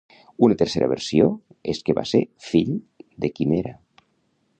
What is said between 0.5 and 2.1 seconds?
tercera versió és que va